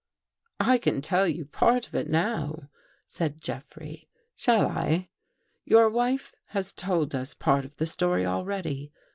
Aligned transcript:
"I 0.73 0.79
can 0.79 0.99
tell 1.01 1.27
you 1.27 1.45
part 1.45 1.85
of 1.85 1.93
it 1.93 2.09
now," 2.09 2.71
said 3.05 3.39
Jeffrey." 3.39 4.09
Shall 4.35 4.67
I? 4.67 5.09
Your 5.63 5.91
wife 5.91 6.33
has 6.47 6.73
told 6.73 7.13
us 7.13 7.35
part 7.35 7.65
of 7.65 7.75
the 7.75 7.85
story 7.85 8.25
already. 8.25 8.91